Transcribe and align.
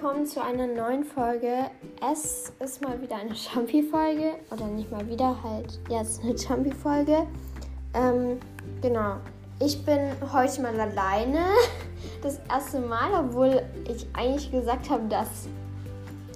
willkommen 0.00 0.26
zu 0.26 0.40
einer 0.40 0.68
neuen 0.68 1.02
Folge. 1.02 1.64
Es 2.08 2.52
ist 2.60 2.80
mal 2.82 3.02
wieder 3.02 3.16
eine 3.16 3.34
Champi-Folge. 3.34 4.34
Oder 4.52 4.66
nicht 4.68 4.92
mal 4.92 5.04
wieder, 5.08 5.36
halt. 5.42 5.80
Ist 5.90 6.22
eine 6.22 6.38
Champi-Folge. 6.38 7.26
Ähm, 7.94 8.38
genau. 8.80 9.16
Ich 9.58 9.84
bin 9.84 9.98
heute 10.32 10.62
mal 10.62 10.78
alleine. 10.80 11.46
Das 12.22 12.40
erste 12.48 12.78
Mal, 12.80 13.10
obwohl 13.12 13.62
ich 13.88 14.06
eigentlich 14.12 14.52
gesagt 14.52 14.88
habe, 14.88 15.02
dass 15.08 15.48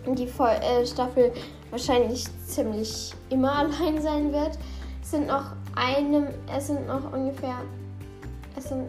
die 0.07 0.27
Vol 0.27 0.49
äh, 0.49 0.85
Staffel 0.85 1.33
wahrscheinlich 1.71 2.27
ziemlich 2.47 3.15
immer 3.31 3.53
allein 3.59 4.03
sein 4.03 4.33
wird. 4.33 4.59
Es 5.03 5.13
sind 5.13 5.29
noch 5.29 5.53
eine, 5.77 6.35
es 6.57 6.67
sind 6.67 6.87
noch 6.89 7.13
ungefähr, 7.13 7.59
es 8.57 8.71
sind, 8.71 8.89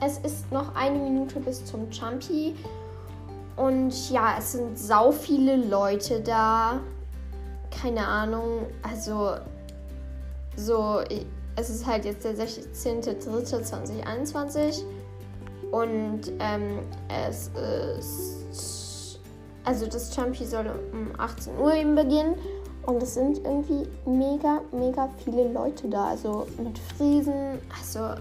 es 0.00 0.18
ist 0.18 0.50
noch 0.52 0.74
eine 0.76 0.98
Minute 0.98 1.40
bis 1.40 1.64
zum 1.64 1.90
Champi. 1.90 2.54
Und 3.56 4.10
ja, 4.10 4.36
es 4.38 4.52
sind 4.52 4.78
sau 4.78 5.10
viele 5.12 5.56
Leute 5.56 6.20
da. 6.20 6.80
Keine 7.70 8.06
Ahnung. 8.06 8.66
Also, 8.82 9.36
so, 10.56 11.00
es 11.56 11.70
ist 11.70 11.86
halt 11.86 12.04
jetzt 12.04 12.24
der 12.24 12.34
16.03.2021. 12.34 14.82
Und 15.70 16.32
ähm, 16.38 16.80
es 17.08 17.50
ist. 17.98 19.18
Also, 19.64 19.86
das 19.86 20.14
Champi 20.14 20.44
soll 20.44 20.66
um 20.92 21.12
18 21.18 21.58
Uhr 21.58 21.74
eben 21.74 21.94
beginnen. 21.94 22.34
Und 22.86 23.02
es 23.02 23.14
sind 23.14 23.38
irgendwie 23.38 23.88
mega, 24.06 24.60
mega 24.72 25.08
viele 25.24 25.52
Leute 25.52 25.88
da. 25.88 26.08
Also 26.08 26.46
mit 26.58 26.78
Friesen, 26.78 27.58
also 27.78 28.20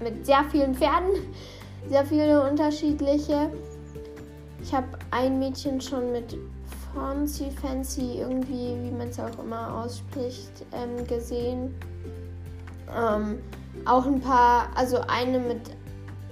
mit 0.00 0.26
sehr 0.26 0.44
vielen 0.50 0.74
Pferden. 0.74 1.10
Sehr 1.88 2.04
viele 2.04 2.48
unterschiedliche. 2.48 3.50
Ich 4.62 4.72
habe 4.72 4.86
ein 5.10 5.38
Mädchen 5.38 5.80
schon 5.80 6.12
mit 6.12 6.36
Fancy, 6.94 7.50
Fancy, 7.50 8.18
irgendwie, 8.20 8.76
wie 8.82 8.90
man 8.90 9.08
es 9.08 9.18
auch 9.18 9.38
immer 9.42 9.82
ausspricht, 9.82 10.64
ähm, 10.72 11.06
gesehen. 11.06 11.74
Ähm, 12.96 13.38
auch 13.84 14.06
ein 14.06 14.20
paar, 14.20 14.68
also 14.74 14.98
eine 15.08 15.38
mit, 15.38 15.60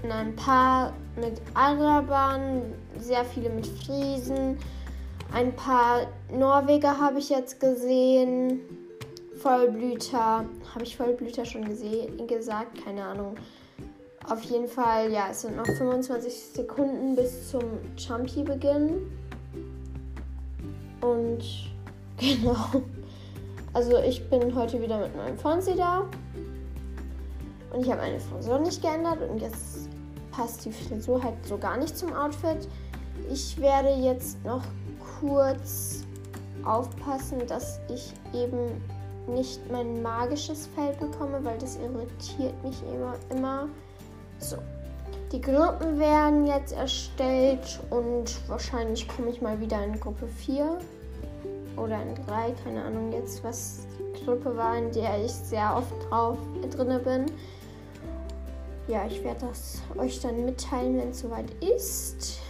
na, 0.06 0.20
ein 0.20 0.36
paar 0.36 0.92
mit 1.16 1.40
Arabern, 1.54 2.62
sehr 2.98 3.24
viele 3.24 3.50
mit 3.50 3.66
Friesen. 3.66 4.58
Ein 5.32 5.54
paar 5.54 6.06
Norweger 6.30 6.98
habe 7.00 7.18
ich 7.18 7.30
jetzt 7.30 7.60
gesehen. 7.60 8.60
Vollblüter. 9.40 10.44
Habe 10.74 10.84
ich 10.84 10.96
Vollblüter 10.96 11.44
schon 11.44 11.64
gesehen, 11.64 12.26
gesagt? 12.26 12.84
Keine 12.84 13.04
Ahnung. 13.04 13.36
Auf 14.30 14.42
jeden 14.44 14.68
Fall, 14.68 15.10
ja, 15.10 15.26
es 15.32 15.40
sind 15.40 15.56
noch 15.56 15.66
25 15.66 16.32
Sekunden 16.54 17.16
bis 17.16 17.50
zum 17.50 17.62
Champi-Beginn. 17.96 19.10
Und 21.00 21.42
genau. 22.16 22.82
Also 23.72 23.98
ich 23.98 24.30
bin 24.30 24.54
heute 24.54 24.80
wieder 24.80 25.00
mit 25.00 25.16
meinem 25.16 25.36
Fonsi 25.36 25.74
da. 25.74 26.08
Und 27.72 27.82
ich 27.82 27.90
habe 27.90 28.02
meine 28.02 28.20
Frisur 28.20 28.60
nicht 28.60 28.80
geändert 28.80 29.18
und 29.28 29.40
jetzt 29.40 29.88
passt 30.30 30.64
die 30.64 30.70
Frisur 30.70 31.20
halt 31.24 31.34
so 31.44 31.58
gar 31.58 31.76
nicht 31.76 31.98
zum 31.98 32.12
Outfit. 32.12 32.68
Ich 33.32 33.60
werde 33.60 33.90
jetzt 33.90 34.44
noch 34.44 34.62
kurz 35.18 36.04
aufpassen, 36.64 37.44
dass 37.48 37.80
ich 37.88 38.12
eben 38.32 38.80
nicht 39.26 39.60
mein 39.72 40.00
magisches 40.02 40.68
Feld 40.68 41.00
bekomme, 41.00 41.40
weil 41.42 41.58
das 41.58 41.76
irritiert 41.76 42.54
mich 42.62 42.80
immer. 42.92 43.16
immer. 43.30 43.68
So. 44.40 44.56
Die 45.32 45.40
Gruppen 45.40 45.98
werden 45.98 46.46
jetzt 46.46 46.72
erstellt 46.72 47.78
und 47.90 48.36
wahrscheinlich 48.48 49.06
komme 49.06 49.30
ich 49.30 49.40
mal 49.40 49.60
wieder 49.60 49.84
in 49.84 50.00
Gruppe 50.00 50.26
4 50.26 50.78
oder 51.76 52.02
in 52.02 52.14
3, 52.26 52.52
keine 52.64 52.82
Ahnung 52.82 53.12
jetzt, 53.12 53.44
was 53.44 53.86
die 53.98 54.24
Gruppe 54.24 54.56
war, 54.56 54.76
in 54.76 54.90
der 54.90 55.24
ich 55.24 55.30
sehr 55.30 55.76
oft 55.76 55.92
drauf 56.08 56.36
drinne 56.70 56.98
bin. 56.98 57.26
Ja, 58.88 59.06
ich 59.06 59.22
werde 59.22 59.46
das 59.46 59.82
euch 59.96 60.20
dann 60.20 60.44
mitteilen, 60.44 60.98
wenn 60.98 61.10
es 61.10 61.20
soweit 61.20 61.50
ist. 61.62 62.40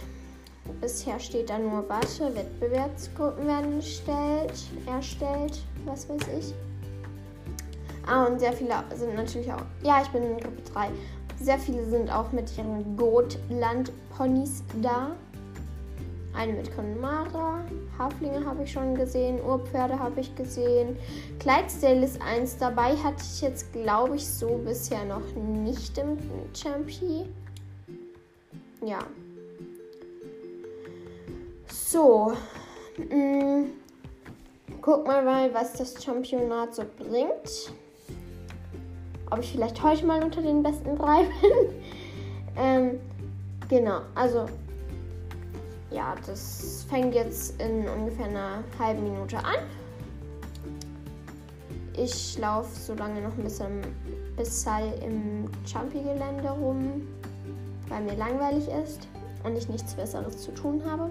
Bisher 0.79 1.19
steht 1.19 1.51
da 1.51 1.59
nur, 1.59 1.87
warte, 1.87 2.33
Wettbewerbsgruppen 2.33 3.45
werden 3.45 3.75
erstellt, 3.75 4.53
erstellt, 4.87 5.61
was 5.85 6.09
weiß 6.09 6.21
ich. 6.39 6.53
Ah, 8.07 8.25
und 8.25 8.39
sehr 8.39 8.53
viele 8.53 8.73
sind 8.95 9.15
natürlich 9.15 9.51
auch. 9.53 9.61
Ja, 9.83 10.01
ich 10.01 10.09
bin 10.09 10.23
in 10.23 10.37
Gruppe 10.39 10.61
3. 10.73 10.89
Sehr 11.41 11.57
viele 11.57 11.83
sind 11.89 12.11
auch 12.11 12.31
mit 12.31 12.55
ihren 12.55 12.95
Gotland-Ponys 12.97 14.63
da. 14.79 15.15
Eine 16.35 16.53
mit 16.53 16.73
Connemara. 16.75 17.65
Haflinge 17.97 18.45
habe 18.45 18.63
ich 18.63 18.71
schon 18.71 18.93
gesehen. 18.93 19.41
Urpferde 19.43 19.97
habe 19.97 20.21
ich 20.21 20.35
gesehen. 20.35 20.95
Clydesdale 21.39 22.05
ist 22.05 22.21
eins 22.21 22.57
dabei. 22.57 22.95
Hatte 22.95 23.23
ich 23.23 23.41
jetzt, 23.41 23.73
glaube 23.73 24.17
ich, 24.17 24.27
so 24.27 24.61
bisher 24.63 25.03
noch 25.05 25.33
nicht 25.35 25.97
im 25.97 26.19
Champi. 26.53 27.25
Ja. 28.85 28.99
So. 31.67 32.33
Mh. 33.09 33.15
Mm, 33.15 33.65
guck 34.79 35.07
mal, 35.07 35.23
mal, 35.23 35.51
was 35.55 35.73
das 35.73 36.01
Championat 36.03 36.75
so 36.75 36.83
bringt 36.99 37.73
ob 39.31 39.39
ich 39.39 39.51
vielleicht 39.51 39.81
heute 39.81 40.05
mal 40.05 40.23
unter 40.23 40.41
den 40.41 40.61
besten 40.61 40.95
drei 40.97 41.23
bin. 41.41 41.75
ähm, 42.57 42.99
genau, 43.69 44.01
also 44.13 44.45
ja, 45.89 46.15
das 46.25 46.85
fängt 46.89 47.15
jetzt 47.15 47.59
in 47.61 47.87
ungefähr 47.87 48.27
einer 48.27 48.63
halben 48.79 49.03
Minute 49.03 49.37
an. 49.37 49.57
Ich 51.97 52.37
laufe 52.37 52.73
so 52.79 52.93
lange 52.93 53.21
noch 53.21 53.37
ein 53.37 53.43
bisschen 53.43 53.81
bis 54.37 54.65
im 55.03 55.49
Jumpy-Gelände 55.65 56.49
rum, 56.49 57.07
weil 57.89 58.01
mir 58.03 58.15
langweilig 58.15 58.67
ist 58.69 59.07
und 59.43 59.57
ich 59.57 59.67
nichts 59.67 59.93
Besseres 59.93 60.37
zu 60.37 60.51
tun 60.51 60.81
habe. 60.89 61.09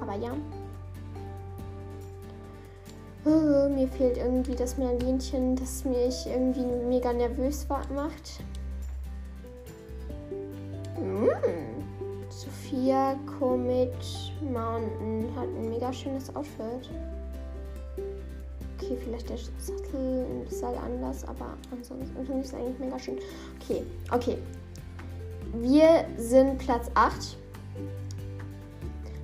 Aber 0.00 0.14
ja. 0.16 0.32
Oh, 3.28 3.68
mir 3.68 3.88
fehlt 3.88 4.16
irgendwie 4.16 4.54
das 4.54 4.78
Merlinchen, 4.78 5.54
das 5.54 5.84
mich 5.84 6.26
irgendwie 6.26 6.64
mega 6.64 7.12
nervös 7.12 7.66
macht. 7.68 8.40
Mm. 10.98 11.28
Sophia 12.30 13.16
Comet 13.38 13.92
Mountain 14.40 15.28
hat 15.36 15.44
ein 15.44 15.68
mega 15.68 15.92
schönes 15.92 16.34
Outfit. 16.34 16.88
Okay, 18.78 18.96
vielleicht 19.04 19.28
der 19.28 19.36
Sattel 19.36 20.24
ein 20.24 20.44
bisschen 20.48 20.78
anders, 20.78 21.22
aber 21.28 21.54
ansonsten 21.70 22.24
finde 22.24 22.40
ich 22.40 22.46
es 22.46 22.54
eigentlich 22.54 22.78
mega 22.78 22.98
schön. 22.98 23.18
Okay, 23.60 23.82
okay. 24.10 24.38
Wir 25.52 26.06
sind 26.16 26.56
Platz 26.56 26.90
8. 26.94 27.36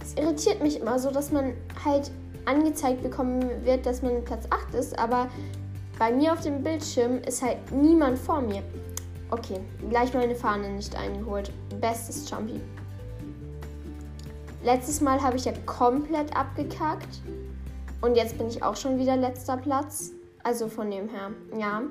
Es 0.03 0.13
irritiert 0.15 0.63
mich 0.63 0.79
immer 0.79 0.99
so, 0.99 1.11
dass 1.11 1.33
man 1.33 1.55
halt 1.83 2.11
angezeigt 2.47 3.03
bekommen 3.03 3.45
wird, 3.65 3.87
dass 3.87 4.03
man 4.03 4.25
Platz 4.25 4.47
8 4.51 4.75
ist, 4.75 4.99
aber 4.99 5.29
bei 5.99 6.13
mir 6.13 6.33
auf 6.33 6.41
dem 6.41 6.63
Bildschirm 6.63 7.23
ist 7.23 7.43
halt 7.43 7.59
niemand 7.71 8.19
vor 8.19 8.41
mir. 8.41 8.63
Okay, 9.31 9.61
gleich 9.89 10.13
meine 10.15 10.35
Fahne 10.35 10.69
nicht 10.71 10.97
eingeholt. 10.97 11.51
Bestes 11.81 12.29
Jumpy. 12.29 12.61
Letztes 14.63 15.01
Mal 15.01 15.23
habe 15.23 15.37
ich 15.37 15.45
ja 15.45 15.53
komplett 15.67 16.37
abgekackt. 16.37 17.21
Und 18.01 18.17
jetzt 18.17 18.37
bin 18.39 18.49
ich 18.49 18.63
auch 18.63 18.77
schon 18.77 18.99
wieder 18.99 19.17
letzter 19.17 19.57
Platz. 19.57 20.13
Also 20.43 20.69
von 20.69 20.91
dem 20.91 21.09
her, 21.09 21.31
ja. 21.59 21.83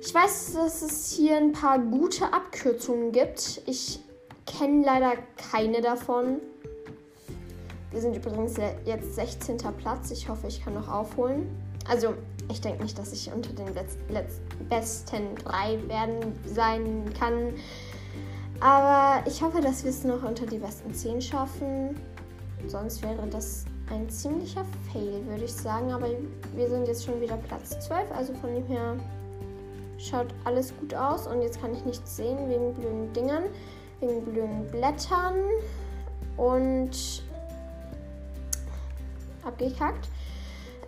Ich 0.00 0.14
weiß, 0.14 0.54
dass 0.54 0.82
es 0.82 1.12
hier 1.12 1.36
ein 1.36 1.52
paar 1.52 1.78
gute 1.78 2.32
Abkürzungen 2.32 3.12
gibt. 3.12 3.62
Ich 3.66 4.00
kenne 4.46 4.84
leider 4.84 5.12
keine 5.36 5.80
davon. 5.80 6.40
Wir 7.92 8.00
sind 8.00 8.16
übrigens 8.16 8.56
jetzt 8.86 9.14
16. 9.14 9.58
Platz. 9.76 10.10
Ich 10.10 10.28
hoffe, 10.28 10.46
ich 10.46 10.64
kann 10.64 10.74
noch 10.74 10.88
aufholen. 10.88 11.46
Also, 11.88 12.14
ich 12.50 12.60
denke 12.60 12.82
nicht, 12.82 12.98
dass 12.98 13.12
ich 13.12 13.30
unter 13.32 13.52
den 13.52 13.72
Letz 13.74 13.98
Letz 14.08 14.40
besten 14.68 15.34
drei 15.44 15.78
werden 15.88 16.34
sein 16.46 17.12
kann. 17.18 17.52
Aber 18.60 19.26
ich 19.28 19.42
hoffe, 19.42 19.60
dass 19.60 19.84
wir 19.84 19.90
es 19.90 20.04
noch 20.04 20.22
unter 20.22 20.46
die 20.46 20.58
besten 20.58 20.94
10 20.94 21.20
schaffen. 21.20 22.00
Sonst 22.66 23.02
wäre 23.02 23.26
das 23.30 23.66
ein 23.90 24.08
ziemlicher 24.08 24.64
Fail, 24.90 25.26
würde 25.26 25.44
ich 25.44 25.52
sagen. 25.52 25.92
Aber 25.92 26.06
wir 26.54 26.68
sind 26.68 26.88
jetzt 26.88 27.04
schon 27.04 27.20
wieder 27.20 27.36
Platz 27.36 27.78
12. 27.80 28.10
Also 28.16 28.32
von 28.34 28.54
dem 28.54 28.66
her 28.66 28.96
schaut 29.98 30.28
alles 30.44 30.72
gut 30.78 30.94
aus. 30.94 31.26
Und 31.26 31.42
jetzt 31.42 31.60
kann 31.60 31.74
ich 31.74 31.84
nichts 31.84 32.16
sehen 32.16 32.48
wegen 32.48 32.72
blöden 32.72 33.12
Dingern, 33.12 33.44
wegen 34.00 34.24
blöden 34.24 34.66
Blättern. 34.70 35.34
Und 36.38 37.22
abgekackt. 39.44 40.08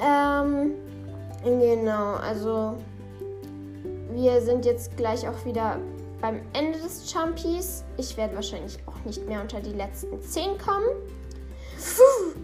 Ähm, 0.00 0.72
genau, 1.42 2.14
also 2.14 2.76
wir 4.12 4.40
sind 4.40 4.64
jetzt 4.64 4.96
gleich 4.96 5.26
auch 5.28 5.44
wieder 5.44 5.78
beim 6.20 6.40
Ende 6.52 6.78
des 6.78 7.10
Chumpies. 7.12 7.84
Ich 7.96 8.16
werde 8.16 8.34
wahrscheinlich 8.34 8.78
auch 8.86 9.04
nicht 9.04 9.26
mehr 9.26 9.40
unter 9.40 9.60
die 9.60 9.72
letzten 9.72 10.20
10 10.22 10.58
kommen. 10.58 10.86
Puh. 11.76 12.38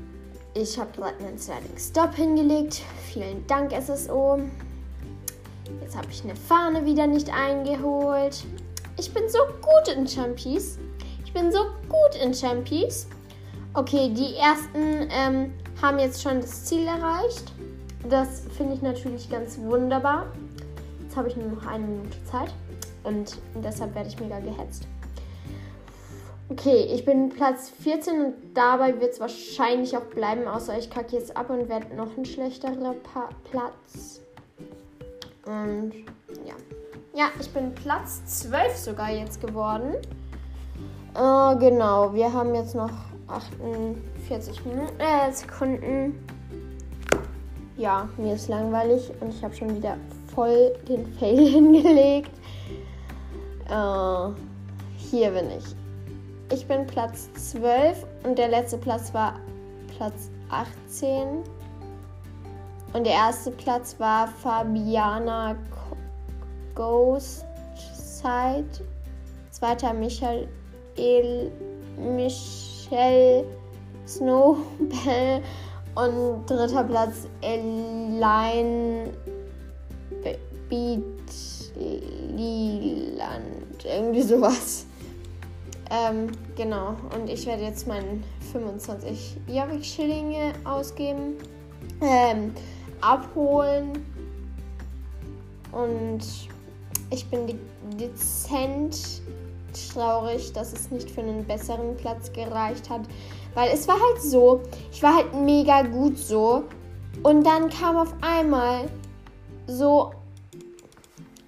Ich 0.53 0.79
habe 0.79 0.91
gerade 0.97 1.17
einen 1.25 1.39
Sliding 1.39 1.79
Stop 1.79 2.15
hingelegt. 2.15 2.83
Vielen 3.07 3.47
Dank, 3.47 3.73
SSO. 3.73 4.41
Jetzt 5.81 5.97
habe 5.97 6.09
ich 6.11 6.25
eine 6.25 6.35
Fahne 6.35 6.85
wieder 6.85 7.07
nicht 7.07 7.33
eingeholt. 7.33 8.45
Ich 8.99 9.15
bin 9.15 9.29
so 9.29 9.39
gut 9.63 9.95
in 9.95 10.07
Champies. 10.09 10.79
Ich 11.25 11.33
bin 11.33 11.53
so 11.53 11.61
gut 11.89 12.21
in 12.21 12.35
Champies. 12.35 13.07
Okay, 13.75 14.13
die 14.13 14.35
ersten 14.35 15.09
ähm, 15.11 15.53
haben 15.83 15.99
jetzt 15.99 16.23
schon 16.23 16.41
das 16.41 16.65
Ziel 16.65 16.87
erreicht. 16.87 17.53
Das 18.09 18.43
finde 18.57 18.75
ich 18.75 18.83
natürlich 18.83 19.31
ganz 19.31 19.59
wunderbar. 19.59 20.27
Jetzt 21.03 21.17
habe 21.17 21.29
ich 21.29 21.37
nur 21.37 21.49
noch 21.49 21.67
eine 21.67 21.85
Minute 21.85 22.25
Zeit 22.25 22.53
und 23.05 23.39
deshalb 23.63 23.95
werde 23.95 24.09
ich 24.09 24.21
mega 24.21 24.39
gehetzt. 24.41 24.87
Okay, 26.49 26.89
ich 26.93 27.05
bin 27.05 27.29
Platz 27.29 27.71
14 27.83 28.25
und 28.25 28.35
dabei 28.55 29.01
wird 29.01 29.13
es 29.13 29.21
wahrscheinlich 29.21 29.97
auch 29.97 30.03
bleiben, 30.03 30.49
außer 30.49 30.77
ich 30.77 30.91
kacke 30.91 31.17
jetzt 31.17 31.37
ab 31.37 31.49
und 31.49 31.69
werde 31.69 31.95
noch 31.95 32.17
ein 32.17 32.25
schlechterer 32.25 32.95
pa 32.95 33.29
Platz. 33.51 34.21
Und 35.47 35.93
ja. 36.45 36.55
Ja, 37.15 37.27
ich 37.41 37.51
bin 37.51 37.75
Platz 37.75 38.25
12 38.43 38.77
sogar 38.77 39.11
jetzt 39.11 39.41
geworden. 39.41 39.95
Äh, 41.15 41.57
genau, 41.57 42.15
wir 42.15 42.33
haben 42.33 42.55
jetzt 42.55 42.75
noch 42.75 42.91
48 43.31 44.65
Minuten, 44.65 45.01
äh, 45.01 45.33
Sekunden. 45.33 46.25
Ja, 47.77 48.09
mir 48.19 48.35
ist 48.35 48.49
langweilig 48.49 49.11
und 49.21 49.31
ich 49.31 49.43
habe 49.43 49.55
schon 49.55 49.75
wieder 49.75 49.97
voll 50.35 50.73
den 50.89 51.07
Fail 51.15 51.39
hingelegt. 51.51 52.31
Äh, 53.69 54.29
hier 54.99 55.31
bin 55.31 55.51
ich. 55.51 55.65
Ich 56.53 56.67
bin 56.67 56.87
Platz 56.87 57.31
12 57.35 58.05
und 58.25 58.37
der 58.37 58.49
letzte 58.49 58.77
Platz 58.77 59.15
war 59.15 59.35
Platz 59.97 60.31
18. 60.51 61.45
Und 62.93 63.05
der 63.07 63.13
erste 63.13 63.53
Platz 63.53 63.95
war 63.99 64.27
Fabiana 64.27 65.57
Ghost 66.75 67.45
Side. 67.95 68.85
Zweiter 69.51 69.93
Michael 69.93 70.49
Michelle 72.91 73.45
Snowbell. 74.07 75.43
Und 75.95 76.47
dritter 76.47 76.85
Platz 76.85 77.27
Elaine 77.41 79.13
Beat 80.69 81.03
Liland. 82.37 83.85
Irgendwie 83.85 84.23
sowas. 84.23 84.87
Ähm, 85.91 86.29
genau. 86.57 86.95
Und 87.15 87.29
ich 87.29 87.47
werde 87.47 87.65
jetzt 87.65 87.89
meinen 87.89 88.23
25 88.53 89.39
Javik-Schillinge 89.49 90.53
ausgeben. 90.65 91.35
Ähm, 92.01 92.55
abholen. 93.01 94.05
Und 95.73 96.21
ich 97.11 97.27
bin 97.29 97.59
dezent 97.99 99.23
traurig, 99.73 100.53
dass 100.53 100.73
es 100.73 100.91
nicht 100.91 101.11
für 101.11 101.21
einen 101.21 101.47
besseren 101.47 101.97
Platz 101.97 102.33
gereicht 102.33 102.89
hat. 102.91 103.03
Weil 103.55 103.71
es 103.73 103.89
war 103.89 103.97
halt 104.01 104.23
so, 104.23 104.63
ich 104.93 105.03
war 105.03 105.17
halt 105.17 105.35
mega 105.35 105.83
gut 105.83 106.19
so. 106.19 106.65
Und 107.23 107.45
dann 107.45 107.69
kam 107.69 107.97
auf 107.97 108.15
einmal 108.21 108.89
so, 109.67 110.13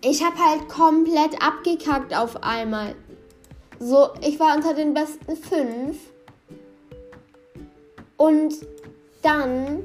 ich 0.04 0.22
habe 0.24 0.36
halt 0.36 0.68
komplett 0.68 1.40
abgekackt 1.40 2.14
auf 2.14 2.42
einmal. 2.42 2.94
So, 3.78 4.10
ich 4.20 4.38
war 4.38 4.56
unter 4.56 4.74
den 4.74 4.94
besten 4.94 5.36
fünf. 5.36 5.98
Und 8.16 8.54
dann 9.22 9.82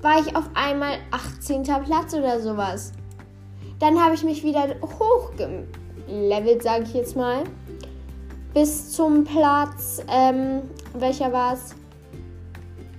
war 0.00 0.20
ich 0.20 0.34
auf 0.36 0.48
einmal 0.54 0.98
18. 1.10 1.62
Platz 1.62 2.14
oder 2.14 2.40
sowas. 2.40 2.92
Dann 3.78 4.02
habe 4.02 4.14
ich 4.14 4.24
mich 4.24 4.42
wieder 4.42 4.74
hochgelevelt, 4.82 6.62
sage 6.62 6.84
ich 6.84 6.94
jetzt 6.94 7.16
mal. 7.16 7.44
Bis 8.54 8.92
zum 8.92 9.24
Platz, 9.24 10.02
ähm, 10.08 10.62
welcher 10.94 11.32
war 11.32 11.54
es? 11.54 11.74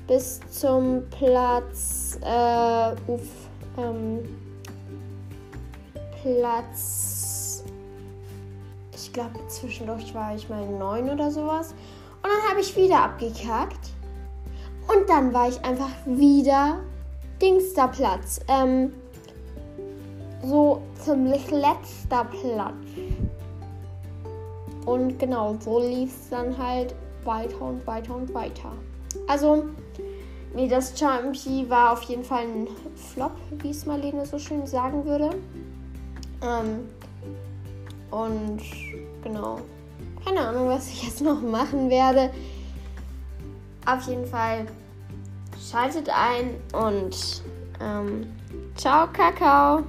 Bis 0.07 0.39
zum 0.49 1.03
Platz, 1.09 2.17
äh, 2.21 3.11
uff, 3.11 3.27
ähm, 3.77 4.19
Platz, 6.21 7.63
ich 8.93 9.13
glaube 9.13 9.39
zwischendurch 9.47 10.13
war 10.13 10.35
ich 10.35 10.49
mal 10.49 10.65
neun 10.67 11.09
oder 11.09 11.31
sowas. 11.31 11.73
Und 12.21 12.29
dann 12.29 12.49
habe 12.49 12.61
ich 12.61 12.75
wieder 12.75 13.03
abgekackt. 13.03 13.89
Und 14.87 15.09
dann 15.09 15.33
war 15.33 15.49
ich 15.49 15.63
einfach 15.63 15.91
wieder 16.05 16.79
Dingster 17.41 17.87
Platz. 17.87 18.39
Ähm, 18.47 18.93
so 20.49 20.81
ziemlich 20.95 21.49
letzter 21.51 22.25
Platz. 22.25 22.73
Und 24.85 25.19
genau, 25.19 25.55
so 25.59 25.79
lief 25.79 26.09
es 26.09 26.29
dann 26.29 26.57
halt 26.57 26.95
weiter 27.23 27.61
und 27.61 27.85
weiter 27.85 28.15
und 28.15 28.33
weiter. 28.33 28.71
Also, 29.27 29.65
nee, 30.55 30.67
das 30.67 30.97
Champi 30.97 31.69
war 31.69 31.93
auf 31.93 32.01
jeden 32.03 32.23
Fall 32.23 32.43
ein 32.43 32.67
Flop, 32.95 33.33
wie 33.61 33.69
es 33.69 33.85
Marlene 33.85 34.25
so 34.25 34.39
schön 34.39 34.65
sagen 34.65 35.05
würde. 35.05 35.29
Ähm, 36.41 36.89
und 38.09 38.61
genau, 39.23 39.59
keine 40.25 40.39
Ahnung, 40.41 40.67
was 40.67 40.87
ich 40.87 41.03
jetzt 41.03 41.21
noch 41.21 41.41
machen 41.41 41.89
werde. 41.89 42.31
Auf 43.85 44.07
jeden 44.07 44.25
Fall 44.25 44.65
schaltet 45.69 46.09
ein 46.09 46.55
und 46.73 47.43
ähm, 47.81 48.27
ciao, 48.75 49.07
Kakao. 49.07 49.83